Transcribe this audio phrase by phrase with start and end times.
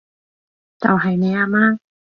[0.79, 1.77] 就係你阿媽